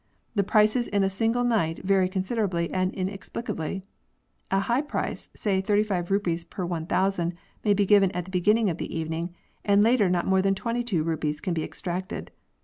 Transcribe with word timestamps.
The 0.33 0.43
prices 0.43 0.87
in 0.87 1.03
a 1.03 1.11
single 1.11 1.43
night 1.43 1.83
vary 1.83 2.09
considerably 2.09 2.71
and 2.73 2.91
inexplicably; 2.91 3.83
a 4.49 4.61
high 4.61 4.81
price, 4.81 5.29
say 5.35 5.61
35 5.61 6.09
rupees 6.09 6.43
per 6.43 6.65
1000, 6.65 7.35
may 7.63 7.75
be 7.75 7.85
given 7.85 8.09
at 8.09 8.25
the 8.25 8.31
beginning 8.31 8.67
of 8.71 8.79
the 8.79 8.97
evening, 8.97 9.35
and 9.63 9.83
later 9.83 10.09
not 10.09 10.25
more 10.25 10.41
than 10.41 10.55
22 10.55 11.03
rupees 11.03 11.39
can 11.39 11.53
be 11.53 11.63
extracted. 11.63 12.31